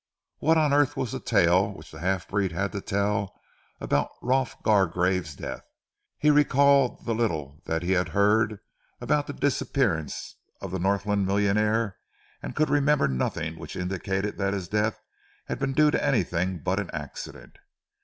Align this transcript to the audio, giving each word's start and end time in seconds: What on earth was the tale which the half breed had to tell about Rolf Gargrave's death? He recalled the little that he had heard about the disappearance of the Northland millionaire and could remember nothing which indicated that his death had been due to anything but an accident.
What 0.39 0.57
on 0.57 0.73
earth 0.73 0.97
was 0.97 1.11
the 1.11 1.19
tale 1.19 1.73
which 1.75 1.91
the 1.91 1.99
half 1.99 2.27
breed 2.27 2.51
had 2.53 2.71
to 2.71 2.81
tell 2.81 3.39
about 3.79 4.09
Rolf 4.23 4.55
Gargrave's 4.63 5.35
death? 5.35 5.61
He 6.17 6.31
recalled 6.31 7.05
the 7.05 7.13
little 7.13 7.61
that 7.65 7.83
he 7.83 7.91
had 7.91 8.09
heard 8.09 8.57
about 8.99 9.27
the 9.27 9.33
disappearance 9.33 10.37
of 10.59 10.71
the 10.71 10.79
Northland 10.79 11.27
millionaire 11.27 11.97
and 12.41 12.55
could 12.55 12.71
remember 12.71 13.07
nothing 13.07 13.59
which 13.59 13.75
indicated 13.75 14.39
that 14.39 14.55
his 14.55 14.67
death 14.67 14.99
had 15.45 15.59
been 15.59 15.73
due 15.73 15.91
to 15.91 16.03
anything 16.03 16.57
but 16.63 16.79
an 16.79 16.89
accident. 16.91 17.59